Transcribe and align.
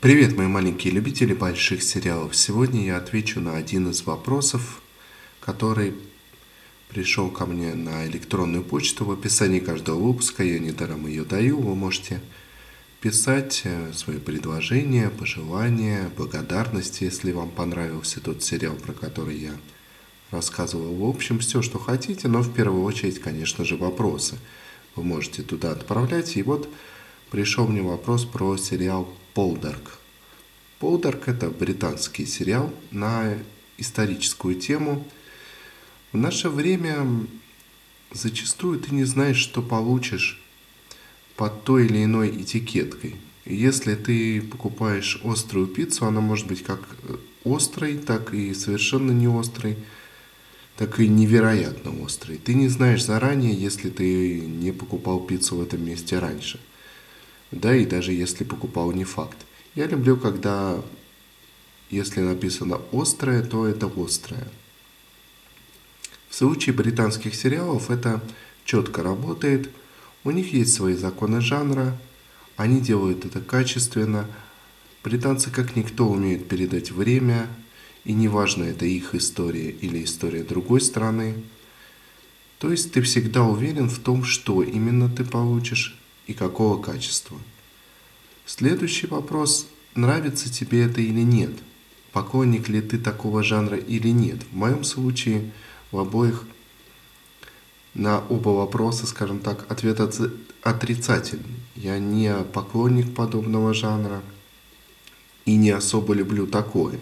Привет, 0.00 0.36
мои 0.36 0.46
маленькие 0.46 0.92
любители 0.92 1.34
больших 1.34 1.82
сериалов. 1.82 2.36
Сегодня 2.36 2.86
я 2.86 2.98
отвечу 2.98 3.40
на 3.40 3.56
один 3.56 3.90
из 3.90 4.02
вопросов, 4.06 4.80
который 5.40 5.92
пришел 6.88 7.32
ко 7.32 7.46
мне 7.46 7.74
на 7.74 8.06
электронную 8.06 8.62
почту. 8.62 9.04
В 9.04 9.10
описании 9.10 9.58
каждого 9.58 9.98
выпуска 9.98 10.44
я 10.44 10.60
недаром 10.60 11.08
ее 11.08 11.24
даю. 11.24 11.60
Вы 11.60 11.74
можете 11.74 12.20
писать 13.00 13.62
э, 13.64 13.92
свои 13.92 14.18
предложения, 14.18 15.10
пожелания, 15.10 16.12
благодарности, 16.16 17.02
если 17.02 17.32
вам 17.32 17.50
понравился 17.50 18.20
тот 18.20 18.44
сериал, 18.44 18.76
про 18.76 18.92
который 18.92 19.36
я 19.36 19.56
рассказывал. 20.30 20.94
В 20.94 21.08
общем, 21.10 21.40
все, 21.40 21.60
что 21.60 21.80
хотите, 21.80 22.28
но 22.28 22.42
в 22.42 22.54
первую 22.54 22.84
очередь, 22.84 23.18
конечно 23.18 23.64
же, 23.64 23.76
вопросы. 23.76 24.36
Вы 24.94 25.02
можете 25.02 25.42
туда 25.42 25.72
отправлять. 25.72 26.36
И 26.36 26.44
вот 26.44 26.72
пришел 27.32 27.66
мне 27.66 27.82
вопрос 27.82 28.24
про 28.24 28.56
сериал 28.56 29.12
Полдарк. 29.38 29.92
Полдарк– 30.80 31.22
это 31.28 31.48
британский 31.48 32.26
сериал 32.26 32.74
на 32.90 33.38
историческую 33.76 34.56
тему. 34.56 35.06
В 36.10 36.16
наше 36.16 36.48
время 36.48 37.06
зачастую 38.10 38.80
ты 38.80 38.92
не 38.92 39.04
знаешь, 39.04 39.36
что 39.36 39.62
получишь 39.62 40.42
под 41.36 41.62
той 41.62 41.86
или 41.86 42.02
иной 42.02 42.30
этикеткой. 42.30 43.14
Если 43.44 43.94
ты 43.94 44.42
покупаешь 44.42 45.20
острую 45.22 45.68
пиццу, 45.68 46.06
она 46.06 46.20
может 46.20 46.48
быть 46.48 46.64
как 46.64 46.80
острой, 47.44 47.96
так 47.96 48.34
и 48.34 48.52
совершенно 48.54 49.12
не 49.12 49.28
острой, 49.28 49.78
так 50.76 50.98
и 50.98 51.06
невероятно 51.06 51.92
острой. 52.04 52.38
Ты 52.38 52.54
не 52.54 52.66
знаешь 52.66 53.04
заранее, 53.04 53.54
если 53.54 53.90
ты 53.90 54.40
не 54.40 54.72
покупал 54.72 55.20
пиццу 55.20 55.58
в 55.58 55.62
этом 55.62 55.86
месте 55.86 56.18
раньше– 56.18 56.58
да 57.50 57.74
и 57.74 57.86
даже 57.86 58.12
если 58.12 58.44
покупал 58.44 58.92
не 58.92 59.04
факт. 59.04 59.38
Я 59.74 59.86
люблю, 59.86 60.16
когда 60.16 60.82
если 61.90 62.20
написано 62.20 62.80
острое, 62.92 63.42
то 63.42 63.66
это 63.66 63.90
острое. 63.96 64.46
В 66.28 66.34
случае 66.34 66.74
британских 66.74 67.34
сериалов 67.34 67.90
это 67.90 68.22
четко 68.64 69.02
работает. 69.02 69.70
У 70.24 70.30
них 70.30 70.52
есть 70.52 70.74
свои 70.74 70.94
законы 70.94 71.40
жанра, 71.40 71.98
они 72.56 72.80
делают 72.80 73.24
это 73.24 73.40
качественно. 73.40 74.26
Британцы 75.02 75.50
как 75.50 75.76
никто 75.76 76.06
умеют 76.08 76.48
передать 76.48 76.90
время, 76.90 77.46
и 78.04 78.12
неважно, 78.12 78.64
это 78.64 78.84
их 78.84 79.14
история 79.14 79.70
или 79.70 80.04
история 80.04 80.42
другой 80.42 80.80
страны. 80.80 81.42
То 82.58 82.70
есть 82.70 82.92
ты 82.92 83.00
всегда 83.02 83.44
уверен 83.44 83.88
в 83.88 83.98
том, 84.00 84.24
что 84.24 84.62
именно 84.62 85.08
ты 85.08 85.24
получишь 85.24 85.98
и 86.28 86.34
какого 86.34 86.80
качества. 86.80 87.36
Следующий 88.46 89.08
вопрос, 89.08 89.66
нравится 89.96 90.52
тебе 90.52 90.84
это 90.84 91.00
или 91.00 91.22
нет? 91.22 91.50
Поклонник 92.12 92.68
ли 92.68 92.80
ты 92.80 92.98
такого 92.98 93.42
жанра 93.42 93.76
или 93.76 94.08
нет? 94.08 94.38
В 94.52 94.56
моем 94.56 94.84
случае 94.84 95.50
в 95.90 95.98
обоих 95.98 96.44
на 97.94 98.20
оба 98.28 98.50
вопроса, 98.50 99.06
скажем 99.06 99.40
так, 99.40 99.66
ответ 99.70 100.00
отрицательный. 100.62 101.56
Я 101.74 101.98
не 101.98 102.32
поклонник 102.52 103.14
подобного 103.14 103.74
жанра 103.74 104.22
и 105.44 105.56
не 105.56 105.70
особо 105.70 106.14
люблю 106.14 106.46
такое. 106.46 106.98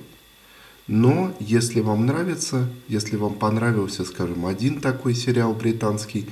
Но 0.86 1.34
если 1.40 1.80
вам 1.80 2.06
нравится, 2.06 2.68
если 2.86 3.16
вам 3.16 3.34
понравился, 3.34 4.04
скажем, 4.04 4.46
один 4.46 4.80
такой 4.80 5.14
сериал 5.14 5.52
британский, 5.52 6.28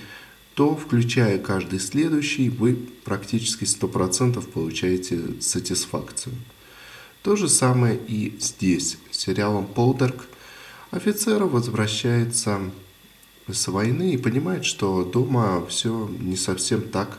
то, 0.54 0.76
включая 0.76 1.38
каждый 1.38 1.80
следующий, 1.80 2.48
вы 2.48 2.74
практически 3.04 3.64
100% 3.64 4.40
получаете 4.50 5.40
сатисфакцию. 5.40 6.34
То 7.22 7.36
же 7.36 7.48
самое 7.48 7.96
и 7.96 8.36
здесь. 8.38 8.98
Сериалом 9.10 9.66
«Полдарк» 9.66 10.26
офицер 10.90 11.44
возвращается 11.44 12.60
с 13.50 13.66
войны 13.68 14.12
и 14.12 14.18
понимает, 14.18 14.64
что 14.64 15.04
дома 15.04 15.66
все 15.66 16.08
не 16.20 16.36
совсем 16.36 16.82
так, 16.82 17.18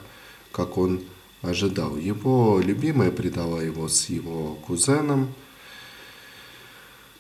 как 0.51 0.77
он 0.77 1.01
ожидал. 1.41 1.97
Его 1.97 2.61
любимая 2.63 3.11
предала 3.11 3.59
его 3.59 3.89
с 3.89 4.09
его 4.09 4.55
кузеном. 4.65 5.33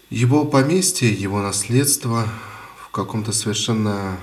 Его 0.09 0.45
поместье, 0.45 1.11
его 1.11 1.41
наследство 1.41 2.29
в 2.83 2.91
каком-то 2.91 3.33
совершенно 3.33 4.17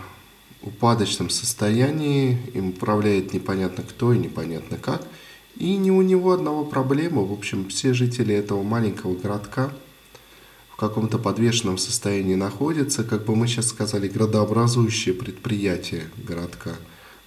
упадочном 0.62 1.30
состоянии, 1.30 2.38
им 2.54 2.70
управляет 2.70 3.32
непонятно 3.32 3.84
кто 3.84 4.12
и 4.12 4.18
непонятно 4.18 4.78
как. 4.78 5.06
И 5.56 5.76
не 5.76 5.90
у 5.90 6.02
него 6.02 6.32
одного 6.32 6.64
проблема. 6.64 7.22
В 7.22 7.32
общем, 7.32 7.68
все 7.68 7.92
жители 7.92 8.34
этого 8.34 8.62
маленького 8.62 9.14
городка 9.14 9.72
в 10.70 10.76
каком-то 10.76 11.18
подвешенном 11.18 11.78
состоянии 11.78 12.34
находятся. 12.34 13.04
Как 13.04 13.24
бы 13.24 13.36
мы 13.36 13.46
сейчас 13.46 13.68
сказали, 13.68 14.08
градообразующее 14.08 15.14
предприятие 15.14 16.04
городка 16.16 16.72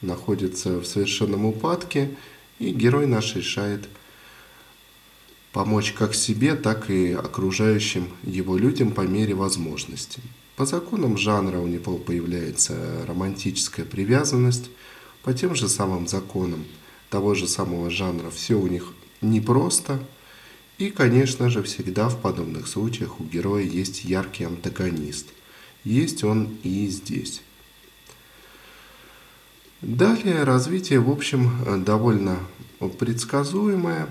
находится 0.01 0.79
в 0.79 0.85
совершенном 0.85 1.45
упадке. 1.45 2.11
И 2.59 2.71
герой 2.71 3.05
наш 3.05 3.35
решает 3.35 3.87
помочь 5.55 5.93
как 5.93 6.13
себе, 6.13 6.55
так 6.55 6.89
и 6.89 7.13
окружающим 7.13 8.09
его 8.23 8.57
людям 8.57 8.91
по 8.91 9.01
мере 9.07 9.35
возможностей. 9.35 10.21
По 10.57 10.65
законам 10.65 11.17
жанра 11.17 11.59
у 11.59 11.67
него 11.67 11.97
появляется 11.97 13.05
романтическая 13.07 13.85
привязанность, 13.85 14.69
по 15.23 15.33
тем 15.33 15.55
же 15.55 15.69
самым 15.69 16.09
законам 16.09 16.65
того 17.09 17.35
же 17.35 17.47
самого 17.47 17.89
жанра 17.89 18.29
все 18.31 18.55
у 18.55 18.67
них 18.67 18.91
непросто. 19.21 19.97
И, 20.77 20.89
конечно 20.89 21.49
же, 21.49 21.63
всегда 21.63 22.09
в 22.09 22.19
подобных 22.19 22.67
случаях 22.67 23.21
у 23.21 23.23
героя 23.23 23.63
есть 23.63 24.03
яркий 24.03 24.43
антагонист. 24.43 25.27
Есть 25.85 26.25
он 26.25 26.57
и 26.63 26.85
здесь. 26.87 27.41
Далее 29.81 30.43
развитие, 30.43 30.99
в 30.99 31.09
общем, 31.09 31.85
довольно 31.85 32.39
предсказуемое. 32.99 34.09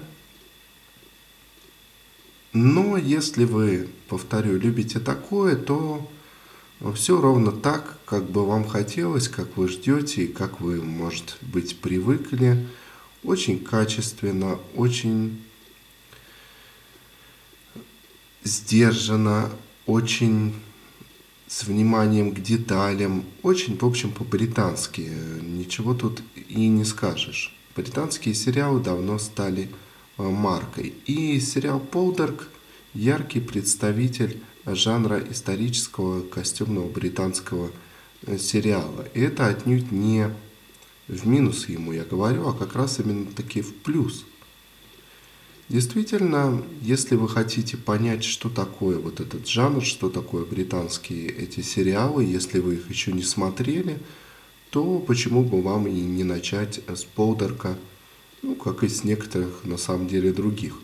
Но 2.54 2.96
если 2.96 3.44
вы, 3.44 3.88
повторю, 4.08 4.56
любите 4.58 5.00
такое, 5.00 5.56
то 5.56 6.08
все 6.94 7.20
ровно 7.20 7.50
так, 7.50 7.98
как 8.06 8.30
бы 8.30 8.46
вам 8.46 8.64
хотелось, 8.66 9.28
как 9.28 9.56
вы 9.56 9.68
ждете 9.68 10.24
и 10.24 10.32
как 10.32 10.60
вы, 10.60 10.80
может 10.80 11.36
быть, 11.42 11.80
привыкли. 11.80 12.64
Очень 13.24 13.58
качественно, 13.58 14.58
очень 14.76 15.42
сдержанно, 18.44 19.50
очень 19.86 20.54
с 21.48 21.64
вниманием 21.64 22.32
к 22.32 22.40
деталям, 22.40 23.24
очень, 23.42 23.76
в 23.76 23.84
общем, 23.84 24.12
по-британски. 24.12 25.10
Ничего 25.42 25.94
тут 25.94 26.22
и 26.48 26.68
не 26.68 26.84
скажешь. 26.84 27.56
Британские 27.74 28.34
сериалы 28.34 28.80
давно 28.80 29.18
стали 29.18 29.70
маркой. 30.16 30.94
И 31.06 31.40
сериал 31.40 31.80
«Полдарк»– 31.80 32.48
яркий 32.94 33.40
представитель 33.40 34.40
жанра 34.66 35.22
исторического 35.30 36.22
костюмного 36.22 36.88
британского 36.88 37.70
э, 38.22 38.38
сериала. 38.38 39.06
И 39.14 39.20
это 39.20 39.46
отнюдь 39.46 39.92
не 39.92 40.30
в 41.08 41.26
минус 41.26 41.68
ему, 41.68 41.92
я 41.92 42.04
говорю, 42.04 42.48
а 42.48 42.54
как 42.54 42.74
раз 42.74 42.98
именно 43.00 43.26
таки 43.26 43.60
в 43.60 43.74
плюс. 43.74 44.24
Действительно, 45.68 46.62
если 46.82 47.16
вы 47.16 47.28
хотите 47.28 47.76
понять, 47.76 48.22
что 48.22 48.50
такое 48.50 48.98
вот 48.98 49.20
этот 49.20 49.48
жанр, 49.48 49.82
что 49.82 50.10
такое 50.10 50.44
британские 50.44 51.28
эти 51.28 51.60
сериалы, 51.60 52.24
если 52.24 52.58
вы 52.58 52.74
их 52.74 52.90
еще 52.90 53.12
не 53.12 53.22
смотрели, 53.22 53.98
то 54.70 54.98
почему 54.98 55.42
бы 55.42 55.62
вам 55.62 55.86
и 55.86 55.92
не 55.92 56.24
начать 56.24 56.80
с 56.86 57.04
Полдерка, 57.04 57.78
ну, 58.44 58.54
как 58.54 58.82
и 58.84 58.88
с 58.88 59.04
некоторых, 59.04 59.64
на 59.64 59.78
самом 59.78 60.06
деле, 60.06 60.32
других. 60.32 60.74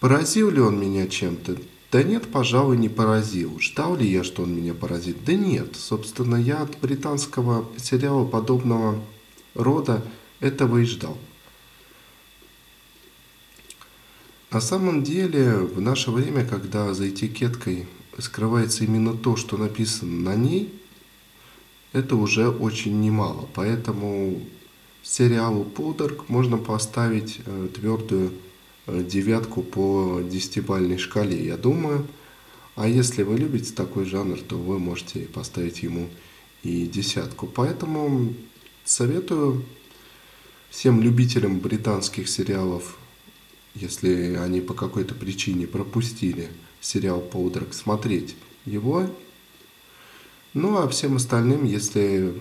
Поразил 0.00 0.50
ли 0.50 0.60
он 0.60 0.78
меня 0.78 1.06
чем-то? 1.08 1.56
Да 1.90 2.02
нет, 2.02 2.30
пожалуй, 2.30 2.76
не 2.76 2.90
поразил. 2.90 3.58
Ждал 3.58 3.96
ли 3.96 4.06
я, 4.06 4.22
что 4.22 4.42
он 4.42 4.54
меня 4.54 4.74
поразит? 4.74 5.24
Да 5.24 5.32
нет. 5.32 5.76
Собственно, 5.76 6.36
я 6.36 6.62
от 6.62 6.78
британского 6.78 7.66
сериала 7.78 8.26
подобного 8.26 9.02
рода 9.54 10.04
этого 10.40 10.78
и 10.78 10.84
ждал. 10.84 11.16
На 14.50 14.60
самом 14.60 15.02
деле, 15.02 15.54
в 15.54 15.80
наше 15.80 16.10
время, 16.10 16.44
когда 16.44 16.92
за 16.92 17.08
этикеткой 17.08 17.86
скрывается 18.18 18.84
именно 18.84 19.16
то, 19.16 19.36
что 19.36 19.56
написано 19.56 20.32
на 20.32 20.36
ней, 20.36 20.72
это 21.92 22.16
уже 22.16 22.50
очень 22.50 23.00
немало. 23.00 23.48
Поэтому 23.54 24.42
сериалу 25.04 25.64
«Подарок» 25.64 26.28
можно 26.28 26.56
поставить 26.56 27.40
э, 27.46 27.68
твердую 27.74 28.32
Э, 28.86 29.02
девятку 29.02 29.62
по 29.62 30.20
десятибальной 30.22 30.98
шкале, 30.98 31.42
я 31.44 31.56
думаю. 31.56 32.06
А 32.76 32.86
если 32.86 33.22
вы 33.22 33.38
любите 33.38 33.72
такой 33.72 34.04
жанр, 34.04 34.38
то 34.40 34.56
вы 34.56 34.78
можете 34.78 35.20
поставить 35.20 35.82
ему 35.82 36.08
и 36.62 36.86
десятку. 36.86 37.46
Поэтому 37.46 38.34
советую 38.84 39.64
всем 40.70 41.00
любителям 41.00 41.60
британских 41.60 42.28
сериалов 42.28 42.98
если 43.76 44.36
они 44.36 44.60
по 44.60 44.72
какой-то 44.72 45.16
причине 45.16 45.66
пропустили 45.66 46.48
сериал 46.80 47.20
«Полдерг», 47.20 47.74
смотреть 47.74 48.36
его. 48.66 49.10
Ну 50.52 50.78
а 50.78 50.86
всем 50.86 51.16
остальным, 51.16 51.64
если 51.64 52.34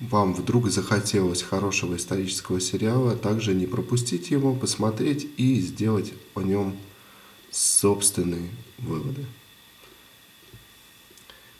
вам 0.00 0.34
вдруг 0.34 0.68
захотелось 0.70 1.42
хорошего 1.42 1.96
исторического 1.96 2.60
сериала, 2.60 3.16
также 3.16 3.54
не 3.54 3.66
пропустить 3.66 4.30
его, 4.30 4.54
посмотреть 4.54 5.26
и 5.36 5.60
сделать 5.60 6.12
о 6.34 6.42
нем 6.42 6.76
собственные 7.50 8.50
выводы. 8.78 9.24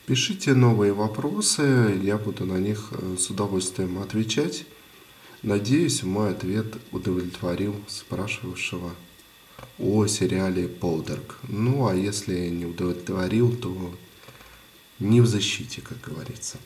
Пишите 0.04 0.54
новые 0.54 0.92
вопросы, 0.92 1.98
я 2.02 2.16
буду 2.16 2.44
на 2.44 2.58
них 2.58 2.92
э, 2.92 3.16
с 3.18 3.28
удовольствием 3.28 3.98
отвечать. 3.98 4.64
Надеюсь, 5.42 6.04
мой 6.04 6.30
ответ 6.30 6.76
удовлетворил 6.92 7.74
спрашивавшего 7.88 8.94
о 9.78 10.06
сериале 10.06 10.68
«Полдерг». 10.68 11.38
Ну, 11.48 11.88
а 11.88 11.94
если 11.94 12.48
не 12.50 12.66
удовлетворил, 12.66 13.56
то 13.56 13.94
не 15.00 15.20
в 15.20 15.26
защите, 15.26 15.82
как 15.82 16.00
говорится. 16.00 16.58